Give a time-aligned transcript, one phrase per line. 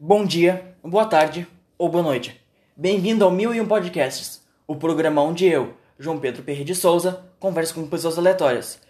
[0.00, 1.46] Bom dia, boa tarde
[1.78, 2.40] ou boa noite.
[2.76, 7.24] Bem-vindo ao Mil e Um Podcasts, o programa onde eu, João Pedro Perri de Souza,
[7.38, 8.80] converso com pessoas aleatórias.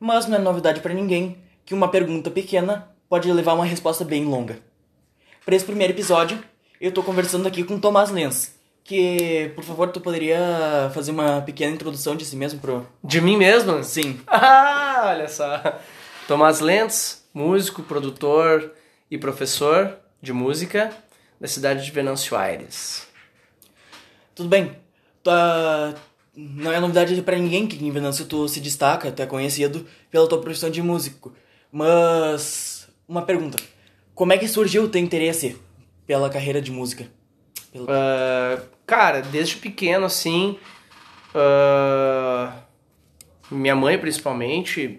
[0.00, 4.04] Mas não é novidade para ninguém que uma pergunta pequena pode levar a uma resposta
[4.04, 4.58] bem longa.
[5.44, 6.42] Para esse primeiro episódio,
[6.80, 11.74] eu tô conversando aqui com Tomás Lenz, que, por favor, tu poderia fazer uma pequena
[11.74, 12.84] introdução de si mesmo pro...
[13.04, 13.84] De mim mesmo?
[13.84, 14.20] Sim.
[14.26, 15.78] Ah, olha só.
[16.26, 18.72] Tomás Lentz, músico, produtor
[19.08, 20.90] e professor de música
[21.40, 23.06] da cidade de Venâncio Aires.
[24.34, 24.76] Tudo bem.
[25.22, 25.94] Tá...
[26.36, 30.28] Não é novidade para ninguém que em Venâncio tu se destaca, tu é conhecido pela
[30.28, 31.32] tua profissão de músico.
[31.72, 33.58] Mas, uma pergunta.
[34.14, 35.56] Como é que surgiu o teu interesse
[36.06, 37.06] pela carreira de música?
[37.72, 37.84] Pelo...
[37.84, 40.58] Uh, cara, desde pequeno, assim,
[41.34, 42.52] uh,
[43.50, 44.98] minha mãe principalmente,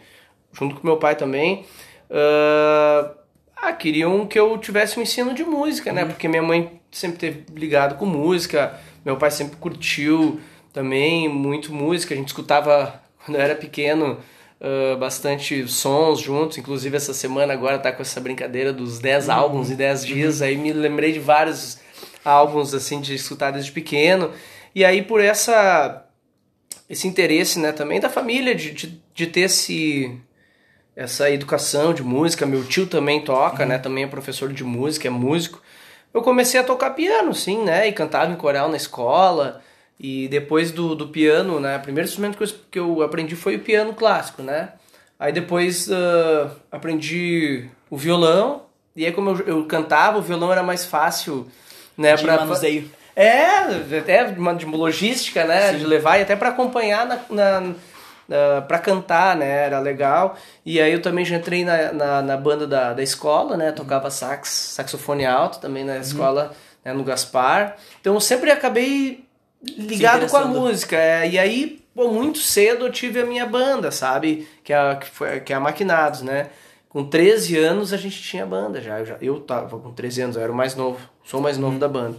[0.52, 1.66] junto com meu pai também,
[2.10, 3.21] uh,
[3.62, 6.04] ah, queriam que eu tivesse um ensino de música, né?
[6.04, 10.42] Porque minha mãe sempre teve ligado com música, meu pai sempre curtiu
[10.74, 14.18] também muito música, a gente escutava quando eu era pequeno
[14.60, 19.34] uh, bastante sons juntos, inclusive essa semana agora tá com essa brincadeira dos 10 uhum.
[19.34, 21.80] álbuns em 10 dias, aí me lembrei de vários
[22.26, 24.32] álbuns assim de escutar desde pequeno,
[24.74, 26.06] e aí por essa
[26.90, 30.20] esse interesse, né, também da família de, de, de ter esse
[30.96, 32.46] essa educação de música.
[32.46, 33.70] Meu tio também toca, uhum.
[33.70, 33.78] né?
[33.78, 35.62] Também é professor de música, é músico.
[36.14, 37.88] Eu comecei a tocar piano, sim, né?
[37.88, 39.62] E cantava em coral na escola.
[40.00, 41.78] E depois do, do piano, né?
[41.78, 44.70] O primeiro instrumento que eu, que eu aprendi foi o piano clássico, né?
[45.20, 48.64] Aí depois uh, aprendi o violão.
[48.96, 51.48] E aí como eu, eu, cantava, o violão era mais fácil,
[51.96, 52.16] né?
[52.16, 52.90] De pra, manuseio.
[53.16, 55.74] É, até de, logística, né?
[55.74, 55.78] Sim.
[55.80, 57.76] De levar e até para acompanhar na, na
[58.32, 59.66] uh, para cantar, né?
[59.66, 60.36] Era legal.
[60.66, 63.72] E aí eu também já entrei na, na, na, banda da, da escola, né?
[63.72, 66.50] Tocava sax, saxofone alto também na escola, uhum.
[66.86, 66.94] né?
[66.94, 67.76] no Gaspar.
[68.00, 69.26] Então eu sempre acabei
[69.62, 70.96] ligado com a música.
[70.96, 74.48] É, e aí, pô, muito cedo eu tive a minha banda, sabe?
[74.64, 76.50] Que é, a, que foi, que é a Maquinados, né?
[76.90, 79.00] Com 13 anos a gente tinha banda já.
[79.00, 81.00] Eu, já, eu tava com 13 anos, eu era o mais novo.
[81.24, 81.80] Sou o mais novo uhum.
[81.80, 82.18] da banda.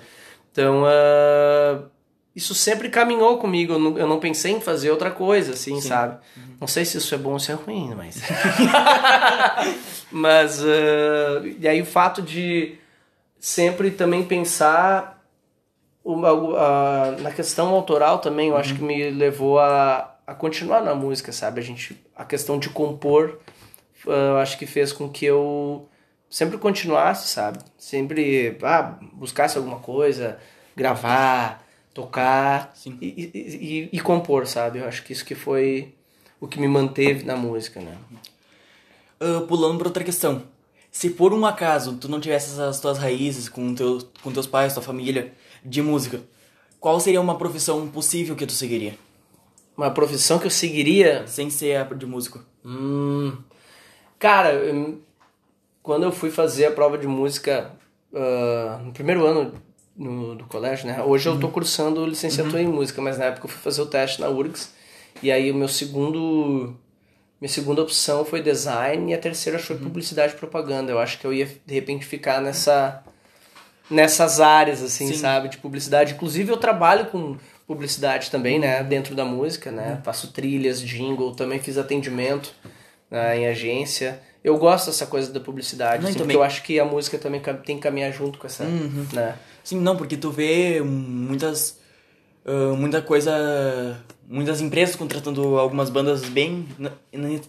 [0.51, 1.91] Então, uh,
[2.35, 3.75] isso sempre caminhou comigo.
[3.75, 5.89] Eu não, eu não pensei em fazer outra coisa, assim, Sim.
[5.89, 6.19] sabe?
[6.37, 6.57] Uhum.
[6.61, 8.23] Não sei se isso é bom ou se é ruim, mas.
[10.11, 10.63] mas.
[10.63, 12.77] Uh, e aí o fato de
[13.39, 15.23] sempre também pensar
[16.05, 18.61] uma, a, na questão autoral também, eu uhum.
[18.61, 21.61] acho que me levou a, a continuar na música, sabe?
[21.61, 23.39] A, gente, a questão de compor,
[24.07, 25.87] uh, eu acho que fez com que eu
[26.31, 27.59] sempre continuasse, sabe?
[27.77, 30.39] Sempre ah, buscasse alguma coisa,
[30.75, 31.63] gravar
[31.95, 34.79] tocar e, e, e, compor, sabe?
[34.79, 35.95] Eu acho que isso que foi
[36.41, 37.97] o que me manteve na música, né?
[39.21, 40.43] Uh, pulando para outra questão.
[40.91, 44.75] Se por um acaso tu não tivesse as tuas raízes com, teu, com teus pais,
[44.75, 45.33] tua família,
[45.65, 46.21] de música,
[46.81, 48.99] qual seria uma profissão possível que tu seguiria?
[49.77, 51.27] Uma profissão que eu seguiria?
[51.27, 52.45] Sem ser a de músico.
[52.65, 53.37] Hum,
[54.19, 54.53] cara,
[55.83, 57.73] quando eu fui fazer a prova de música
[58.13, 59.55] uh, no primeiro ano
[59.97, 61.03] no, do colégio, né?
[61.03, 61.53] Hoje eu tô uhum.
[61.53, 62.69] cursando licenciatura uhum.
[62.69, 64.73] em música, mas na época eu fui fazer o teste na URGS.
[65.23, 66.75] E aí o meu segundo
[67.41, 69.83] minha segunda opção foi design e a terceira foi uhum.
[69.83, 70.93] publicidade e propaganda.
[70.93, 73.03] Eu acho que eu ia de repente ficar nessa
[73.91, 75.15] nessas áreas assim, Sim.
[75.15, 76.15] sabe, de publicidade.
[76.15, 77.37] Inclusive eu trabalho com
[77.67, 79.95] publicidade também, né, dentro da música, né?
[79.95, 80.03] Uhum.
[80.05, 82.55] Faço trilhas, jingle, também fiz atendimento
[83.11, 84.21] né, em agência.
[84.45, 87.77] Eu gosto dessa coisa da publicidade, assim, porque eu acho que a música também tem
[87.77, 89.07] que caminhar junto com essa, uhum.
[89.13, 89.37] né?
[89.63, 91.81] Sim, não, porque tu vê muitas.
[92.45, 94.01] Uh, muita coisa.
[94.29, 96.67] Muitas empresas contratando algumas bandas bem.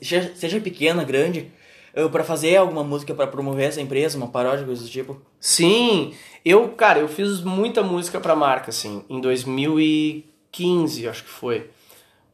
[0.02, 1.52] Seja pequena, grande.
[1.96, 5.20] Uh, para fazer alguma música para promover essa empresa, uma paródia, coisa do tipo.
[5.40, 6.14] Sim,
[6.46, 11.70] eu, cara, eu fiz muita música pra marca, assim, em 2015, acho que foi.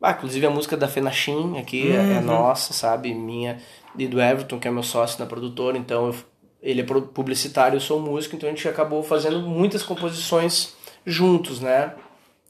[0.02, 2.18] Ah, inclusive a música da Fenachim aqui uhum.
[2.18, 3.14] é nossa, sabe?
[3.14, 3.60] Minha
[3.98, 6.16] e do Everton, que é meu sócio na produtora, então eu
[6.62, 10.74] ele é publicitário, eu sou músico, então a gente acabou fazendo muitas composições
[11.06, 11.94] juntos, né?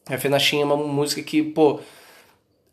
[0.07, 1.79] A Fenachinha é uma música que, pô,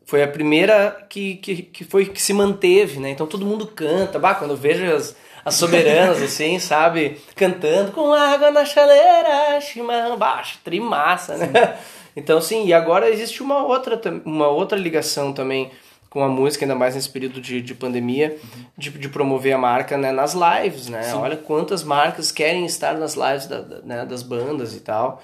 [0.05, 3.11] foi a primeira que, que, que foi que se manteve, né?
[3.11, 5.15] Então todo mundo canta, bah, quando eu vejo as,
[5.45, 7.21] as soberanas, assim, sabe?
[7.35, 11.77] Cantando com água na chaleira, chimarrão, baixo, trimassa, né?
[12.17, 15.69] Então, sim, e agora existe uma outra, uma outra ligação também
[16.17, 18.65] com a música, ainda mais nesse período de, de pandemia, uhum.
[18.75, 21.03] de, de promover a marca né, nas lives, né?
[21.03, 21.13] Sim.
[21.13, 25.21] Olha quantas marcas querem estar nas lives da, da, né, das bandas e tal.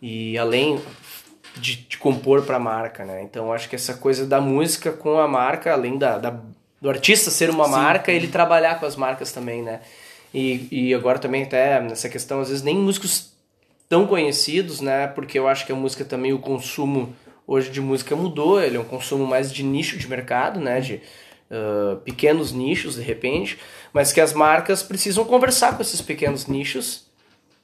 [0.00, 0.80] E além
[1.56, 3.24] de, de compor para a marca, né?
[3.24, 6.38] Então acho que essa coisa da música com a marca, além da, da
[6.80, 7.72] do artista ser uma Sim.
[7.72, 9.80] marca, ele trabalhar com as marcas também, né?
[10.32, 13.32] E, e agora também até nessa questão, às vezes nem músicos
[13.88, 15.08] tão conhecidos, né?
[15.08, 17.12] Porque eu acho que a música também, o consumo
[17.46, 20.80] hoje de música mudou, ele é um consumo mais de nicho de mercado, né?
[20.80, 21.00] De
[21.50, 23.58] uh, pequenos nichos, de repente,
[23.92, 27.06] mas que as marcas precisam conversar com esses pequenos nichos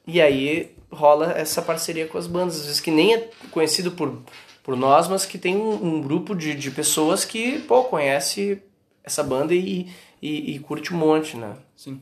[0.05, 4.21] e aí rola essa parceria com as bandas, às vezes que nem é conhecido por,
[4.63, 8.61] por nós, mas que tem um, um grupo de, de pessoas que, pô, conhece
[9.03, 9.89] essa banda e,
[10.21, 11.55] e, e curte um monte, né?
[11.75, 12.01] Sim.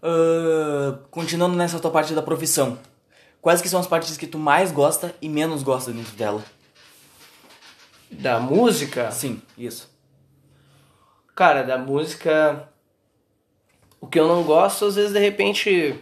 [0.00, 2.78] Uh, continuando nessa tua parte da profissão,
[3.40, 6.44] quais que são as partes que tu mais gosta e menos gosta dentro dela?
[8.10, 9.10] Da música?
[9.10, 9.90] Sim, isso.
[11.34, 12.68] Cara, da música.
[14.00, 15.98] O que eu não gosto, às vezes, de repente.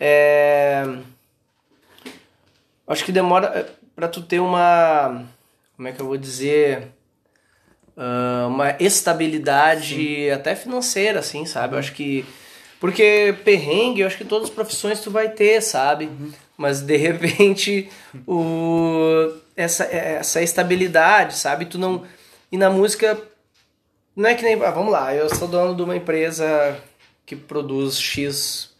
[0.00, 0.84] É.
[2.86, 5.24] Acho que demora é, pra tu ter uma.
[5.76, 6.88] Como é que eu vou dizer?
[7.96, 10.30] Uh, uma estabilidade Sim.
[10.30, 11.74] até financeira, assim, sabe?
[11.74, 12.24] Eu acho que
[12.82, 16.06] porque perrengue, eu acho que todas as profissões tu vai ter, sabe?
[16.06, 16.32] Uhum.
[16.58, 17.88] Mas de repente,
[18.26, 21.66] o, essa, essa estabilidade, sabe?
[21.66, 22.04] Tu não.
[22.50, 23.20] E na música,
[24.14, 24.62] não é que nem.
[24.62, 26.76] Ah, vamos lá, eu sou dono de uma empresa
[27.24, 28.70] que produz X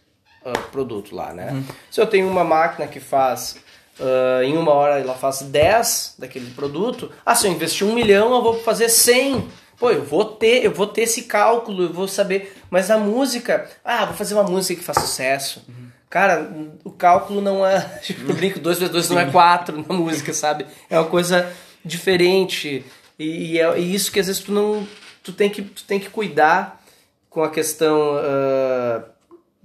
[0.45, 1.51] uh, produto lá, né?
[1.51, 1.63] Uhum.
[1.89, 3.57] Se eu tenho uma máquina que faz.
[3.99, 7.11] Uh, em uma hora ela faz 10 daquele produto.
[7.23, 9.47] Ah, se eu investir um milhão, eu vou fazer 100
[9.77, 12.55] Pô, eu vou ter, eu vou ter esse cálculo, eu vou saber.
[12.69, 15.61] Mas a música, ah, vou fazer uma música que faz sucesso.
[15.67, 15.89] Uhum.
[16.13, 16.47] Cara,
[16.83, 17.79] o cálculo não é.
[18.03, 20.67] Tipo, eu brinco, 2 vezes 2 não é 4 na música, sabe?
[20.87, 21.51] É uma coisa
[21.83, 22.85] diferente.
[23.17, 24.87] E, e é e isso que às vezes tu não.
[25.23, 26.83] Tu tem que, tu tem que cuidar
[27.31, 29.03] com a questão uh,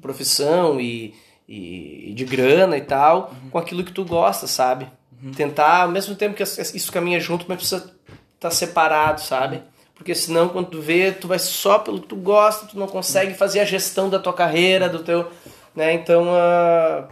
[0.01, 1.15] profissão e,
[1.47, 3.51] e, de grana e tal, uhum.
[3.51, 4.89] com aquilo que tu gosta, sabe?
[5.23, 5.33] Uhum.
[5.33, 7.95] Tentar, ao mesmo tempo que isso caminha junto, mas precisa estar
[8.41, 9.63] tá separado, sabe?
[9.95, 13.35] Porque senão quando tu vê, tu vai só pelo que tu gosta, tu não consegue
[13.35, 15.31] fazer a gestão da tua carreira, do teu,
[15.79, 15.93] né?
[15.93, 17.09] Então, uh,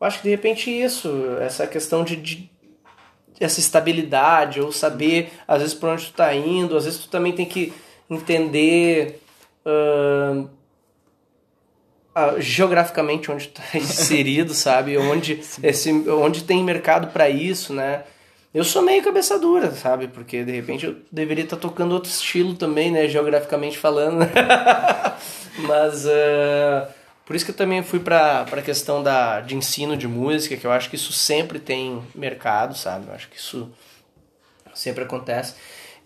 [0.00, 2.48] acho que de repente isso, essa questão de, de
[3.40, 7.32] essa estabilidade ou saber às vezes para onde tu tá indo, às vezes tu também
[7.32, 7.72] tem que
[8.08, 9.20] entender
[9.66, 10.48] uh,
[12.14, 14.96] uh, geograficamente onde tu tá inserido, sabe?
[14.96, 18.04] Onde esse onde tem mercado para isso, né?
[18.54, 20.06] Eu sou meio cabeça dura, sabe?
[20.06, 23.08] Porque de repente eu deveria estar tocando outro estilo também, né?
[23.08, 24.20] Geograficamente falando.
[25.66, 26.86] Mas uh,
[27.24, 30.66] por isso que eu também fui para a questão da, de ensino de música, que
[30.66, 33.08] eu acho que isso sempre tem mercado, sabe?
[33.08, 33.70] Eu acho que isso
[34.74, 35.54] sempre acontece.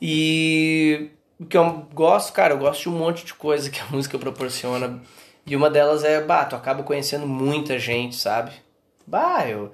[0.00, 3.86] E o que eu gosto, cara, eu gosto de um monte de coisa que a
[3.90, 5.02] música proporciona.
[5.46, 8.52] E uma delas é, bah, tu acaba conhecendo muita gente, sabe?
[9.06, 9.72] Bah, eu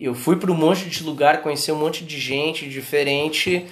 [0.00, 3.66] eu fui para um monte de lugar, conheci um monte de gente diferente.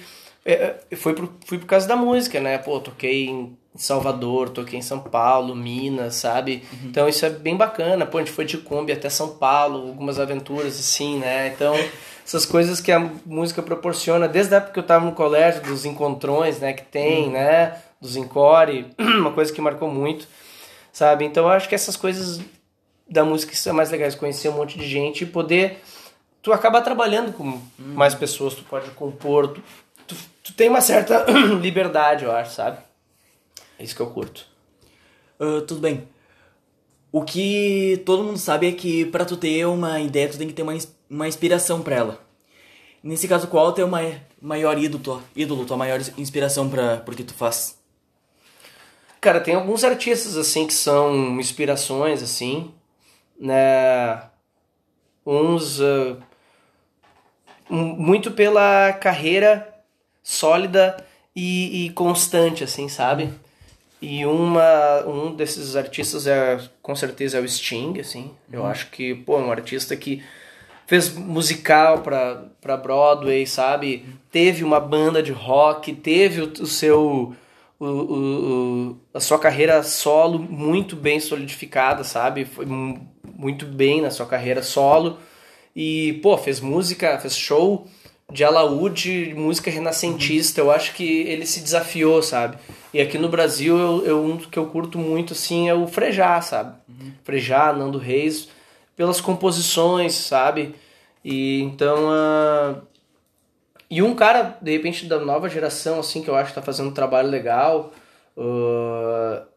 [0.45, 2.59] É, é, foi, por, fui por causa da música, né?
[2.59, 6.63] Pô, toquei em Salvador, toquei em São Paulo, Minas, sabe?
[6.71, 6.89] Uhum.
[6.89, 8.05] Então isso é bem bacana.
[8.05, 11.47] Pô, a gente foi de Kombi até São Paulo, algumas aventuras assim, né?
[11.47, 11.73] Então,
[12.25, 15.85] essas coisas que a música proporciona, desde a época que eu tava no colégio, dos
[15.85, 16.73] encontrões, né?
[16.73, 17.31] Que tem, uhum.
[17.31, 17.77] né?
[18.01, 20.27] Dos encore, uma coisa que marcou muito,
[20.91, 21.23] sabe?
[21.23, 22.41] Então eu acho que essas coisas
[23.09, 25.81] da música são mais legais, conhecer um monte de gente e poder
[26.41, 27.61] tu acaba trabalhando com hum.
[27.77, 29.63] mais pessoas, tu pode compor, tu,
[30.07, 31.25] tu, tu, tem uma certa
[31.61, 32.77] liberdade, eu acho, sabe?
[33.79, 34.45] É isso que eu curto.
[35.39, 36.07] Uh, tudo bem.
[37.11, 40.53] O que todo mundo sabe é que para tu ter uma ideia, tu tem que
[40.53, 40.77] ter uma,
[41.09, 42.29] uma inspiração para ela.
[43.01, 43.87] Nesse caso, qual é o teu
[44.41, 47.79] maior ídolo, tua, ídolo, tua maior inspiração para o que tu faz?
[49.21, 52.73] Cara, tem alguns artistas assim que são inspirações assim,
[53.39, 54.23] né?
[55.25, 56.17] Uns uh,
[57.69, 59.73] muito pela carreira
[60.21, 61.05] sólida
[61.35, 63.29] e, e, constante, assim, sabe?
[64.01, 68.31] E uma, um desses artistas é, com certeza, é o Sting, assim.
[68.51, 68.67] Eu uhum.
[68.67, 70.23] acho que, pô, é um artista que
[70.87, 74.05] fez musical pra, pra Broadway, sabe?
[74.31, 77.35] Teve uma banda de rock, teve o, o seu...
[77.81, 82.43] O, o, a sua carreira solo muito bem solidificada, sabe?
[82.43, 85.17] Foi muito bem na sua carreira solo
[85.73, 87.87] e, pô, fez música, fez show
[88.31, 90.61] de alaúde, música renascentista.
[90.61, 92.57] Eu acho que ele se desafiou, sabe?
[92.93, 96.41] E aqui no Brasil, eu, eu, um que eu curto muito, assim, é o Frejá,
[96.41, 96.75] sabe?
[96.87, 97.11] Uhum.
[97.23, 98.49] Frejá, Nando Reis,
[98.95, 100.75] pelas composições, sabe?
[101.23, 102.07] E então...
[102.09, 102.81] Uh...
[103.91, 106.89] E um cara, de repente, da nova geração, assim, que eu acho que tá fazendo
[106.89, 107.91] um trabalho legal...
[108.37, 109.49] Uh,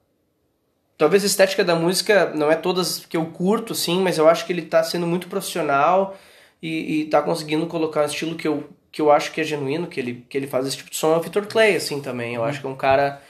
[1.02, 4.46] Talvez a estética da música não é todas que eu curto, sim, mas eu acho
[4.46, 6.16] que ele está sendo muito profissional
[6.62, 9.98] e, está conseguindo colocar um estilo que eu, que eu acho que é genuíno, que
[9.98, 11.12] ele, que ele faz esse tipo de som.
[11.12, 12.34] É o Victor Clay, assim, também.
[12.34, 13.20] Eu acho que é um cara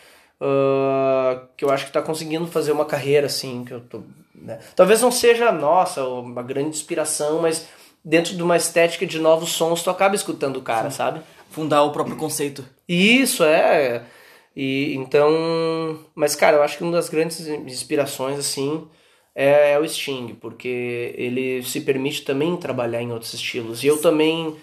[0.41, 4.03] uh, que eu acho que tá conseguindo fazer uma carreira, assim, que eu tô...
[4.35, 4.59] Né?
[4.77, 7.67] Talvez não seja, nossa, uma grande inspiração, mas
[8.05, 10.97] dentro de uma estética de novos sons, tu acaba escutando o cara, Sim.
[10.97, 11.21] sabe?
[11.51, 12.65] Fundar o próprio conceito.
[12.89, 14.03] Isso, é.
[14.55, 18.87] E então, mas cara, eu acho que uma das grandes inspirações assim
[19.35, 23.83] é, é, o Sting, porque ele se permite também trabalhar em outros estilos.
[23.83, 24.57] E eu também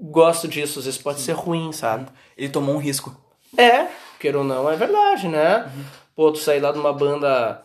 [0.00, 1.26] gosto disso, às vezes pode Sim.
[1.26, 2.06] ser ruim, sabe?
[2.36, 3.16] Ele tomou um risco.
[3.56, 5.64] É, queira ou não, é verdade, né?
[5.64, 5.84] Uhum.
[6.14, 7.64] Pô, tu sair lá de uma banda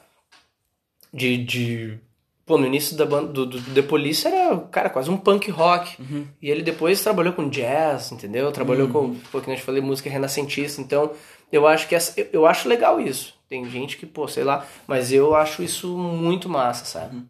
[1.13, 1.99] de, de
[2.47, 6.01] Pô, no início da banda, do, do The Police era, cara, quase um punk rock.
[6.01, 6.25] Uhum.
[6.41, 8.49] E ele depois trabalhou com jazz, entendeu?
[8.53, 9.15] Trabalhou uhum.
[9.15, 10.79] com, pô, que eu falei, música renascentista.
[10.79, 11.11] Então,
[11.51, 13.36] eu acho que essa, eu, eu, acho legal isso.
[13.49, 17.15] Tem gente que, pô, sei lá, mas eu acho isso muito massa, sabe?
[17.15, 17.27] Uhum.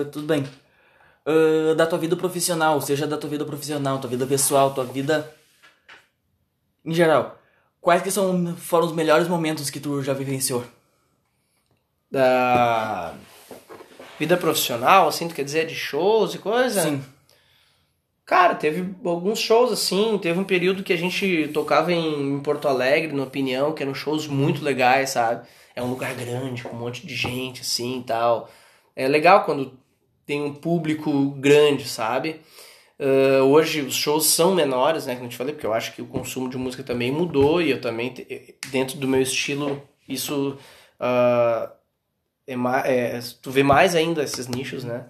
[0.00, 0.44] Uh, tudo bem.
[1.26, 5.34] Uh, da tua vida profissional, seja da tua vida profissional, tua vida pessoal, tua vida
[6.84, 7.38] em geral.
[7.80, 10.64] Quais que são, foram os melhores momentos que tu já vivenciou?
[12.10, 13.14] Da...
[14.18, 16.82] Vida profissional, assim, tu quer dizer, de shows e coisa?
[16.82, 17.02] Sim.
[18.30, 23.12] Cara, teve alguns shows assim, teve um período que a gente tocava em, Porto Alegre,
[23.12, 25.48] no Opinião, que eram shows muito legais, sabe?
[25.74, 28.48] É um lugar grande, com um monte de gente, assim e tal.
[28.94, 29.76] É legal quando
[30.24, 32.40] tem um público grande, sabe?
[33.00, 36.00] Uh, hoje os shows são menores, né, como eu te falei, porque eu acho que
[36.00, 38.14] o consumo de música também mudou e eu também,
[38.70, 40.56] dentro do meu estilo, isso
[41.00, 41.68] uh,
[42.46, 42.54] é,
[43.16, 45.06] é, tu vê mais ainda esses nichos, né?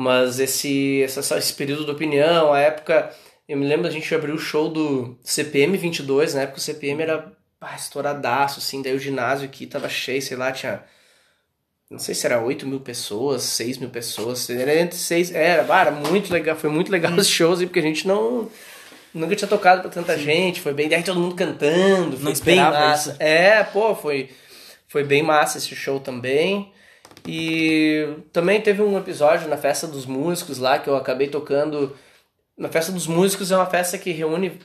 [0.00, 3.12] Mas esse, essa, esse período de opinião, a época.
[3.48, 7.02] Eu me lembro a gente abriu o show do CPM 22, na época o CPM
[7.02, 10.84] era pá, estouradaço, assim, daí o ginásio aqui tava cheio, sei lá, tinha.
[11.90, 15.34] Não sei se era 8 mil pessoas, 6 mil pessoas, era entre 6.
[15.34, 18.48] Era, era muito legal, foi muito legal os shows, porque a gente não.
[19.12, 20.22] Nunca tinha tocado pra tanta Sim.
[20.22, 20.88] gente, foi bem.
[20.88, 23.10] Daí todo mundo cantando, foi não bem massa.
[23.10, 23.20] Isso.
[23.20, 24.30] É, pô, foi
[24.86, 26.72] foi bem massa esse show também.
[27.30, 31.94] E também teve um episódio na Festa dos Músicos lá que eu acabei tocando.
[32.56, 34.58] Na Festa dos Músicos é uma festa que reúne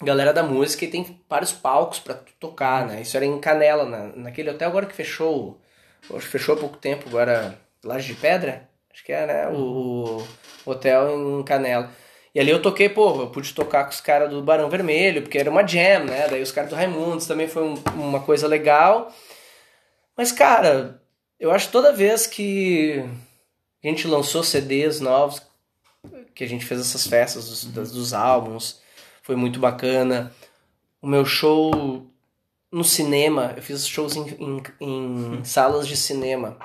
[0.00, 3.00] galera da música e tem vários palcos para tocar, né?
[3.00, 5.60] Isso era em Canela, na, naquele hotel agora que fechou.
[6.04, 7.58] Acho que fechou há pouco tempo agora.
[7.84, 8.68] Laje de Pedra?
[8.92, 9.48] Acho que é, né?
[9.48, 10.24] O,
[10.64, 11.90] o hotel em Canela.
[12.32, 15.38] E ali eu toquei, pô, eu pude tocar com os caras do Barão Vermelho, porque
[15.38, 16.28] era uma jam, né?
[16.30, 19.12] Daí os caras do Raimundos também foi um, uma coisa legal.
[20.16, 21.00] Mas, cara,
[21.40, 23.02] eu acho que toda vez que
[23.82, 25.42] a gente lançou CDs novos,
[26.34, 28.80] que a gente fez essas festas dos, dos álbuns,
[29.22, 30.32] foi muito bacana.
[31.00, 32.06] O meu show
[32.70, 36.58] no cinema, eu fiz shows em, em, em salas de cinema.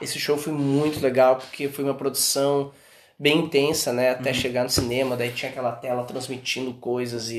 [0.00, 2.72] Esse show foi muito legal porque foi uma produção
[3.18, 4.10] bem intensa, né?
[4.10, 4.34] Até uhum.
[4.34, 7.36] chegar no cinema, daí tinha aquela tela transmitindo coisas e,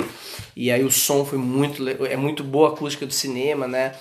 [0.56, 3.96] e aí o som foi muito é muito boa a acústica do cinema, né?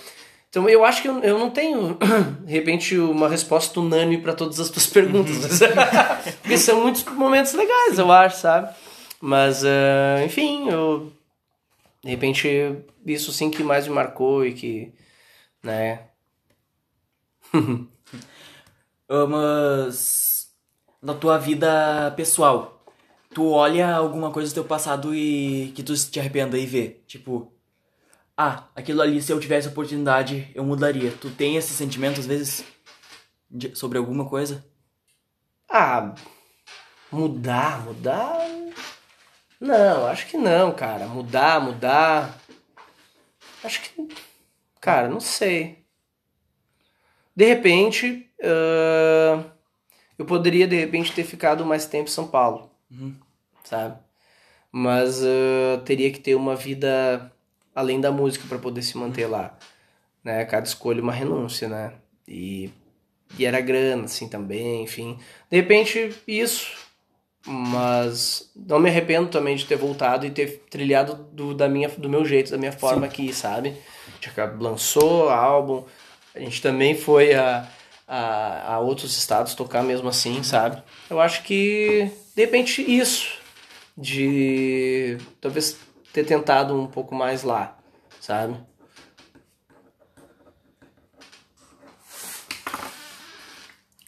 [0.50, 1.97] Então eu acho que eu, eu não tenho,
[2.45, 5.61] de repente, uma resposta unânime para todas as tuas perguntas.
[6.42, 8.75] Porque são muitos momentos legais, eu acho, sabe?
[9.21, 11.12] Mas, uh, enfim, eu,
[12.02, 12.49] de repente,
[13.07, 14.92] isso sim que mais me marcou e que,
[15.62, 16.00] né...
[19.28, 20.50] Mas,
[21.02, 22.85] na tua vida pessoal,
[23.35, 27.00] tu olha alguma coisa do teu passado e que tu te arrependa e vê?
[27.07, 27.52] Tipo,
[28.43, 31.13] ah, aquilo ali, se eu tivesse oportunidade, eu mudaria.
[31.13, 32.65] Tu tem esse sentimento, às vezes,
[33.51, 34.65] de, sobre alguma coisa?
[35.69, 36.15] Ah,
[37.13, 38.39] mudar, mudar.
[39.61, 41.07] Não, acho que não, cara.
[41.07, 42.35] Mudar, mudar.
[43.63, 44.09] Acho que.
[44.81, 45.85] Cara, não sei.
[47.37, 49.45] De repente, uh,
[50.19, 52.71] eu poderia, de repente, ter ficado mais tempo em São Paulo.
[52.91, 53.15] Uhum.
[53.65, 53.99] Sabe?
[54.73, 57.31] Mas uh, teria que ter uma vida
[57.75, 59.57] além da música para poder se manter lá,
[60.23, 60.45] né?
[60.45, 61.93] Cada escolha uma renúncia, né?
[62.27, 62.71] E,
[63.39, 65.19] e era grana, assim, também, enfim.
[65.50, 66.79] De repente, isso.
[67.47, 72.09] Mas não me arrependo também de ter voltado e ter trilhado do, da minha, do
[72.09, 73.12] meu jeito, da minha forma Sim.
[73.12, 73.77] aqui, sabe?
[74.07, 75.85] A gente lançou álbum,
[76.35, 77.67] a gente também foi a,
[78.07, 80.83] a, a outros estados tocar mesmo assim, sabe?
[81.09, 83.39] Eu acho que, de repente, isso.
[83.97, 85.77] De talvez
[86.12, 87.79] ter tentado um pouco mais lá,
[88.21, 88.57] sabe?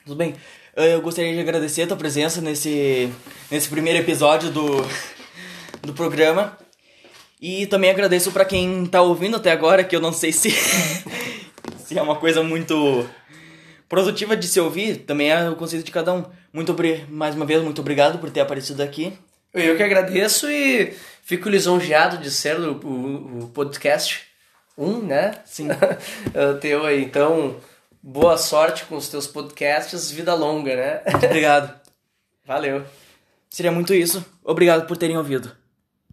[0.05, 0.35] Tudo bem.
[0.75, 3.13] Eu gostaria de agradecer a tua presença nesse,
[3.51, 4.69] nesse primeiro episódio do,
[5.83, 6.59] do programa.
[7.41, 10.51] E também agradeço para quem tá ouvindo até agora, que eu não sei se,
[11.79, 13.09] se é uma coisa muito
[13.89, 14.99] produtiva de se ouvir.
[14.99, 16.25] Também é o conceito de cada um.
[16.53, 16.75] Muito
[17.09, 19.17] mais uma vez, muito obrigado por ter aparecido aqui.
[19.55, 24.33] Eu que agradeço e fico lisonjeado de ser o, o, o podcast
[24.77, 25.35] um, né?
[25.45, 25.69] Sim.
[26.35, 27.03] o teu aí.
[27.05, 27.57] Então,
[28.03, 31.03] boa sorte com os teus podcasts, vida longa, né?
[31.11, 31.81] Muito obrigado.
[32.45, 32.85] Valeu.
[33.51, 34.25] Seria muito isso.
[34.43, 35.62] Obrigado por terem ouvido.